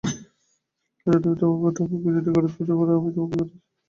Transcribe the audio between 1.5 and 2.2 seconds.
বউঠাকরুনকে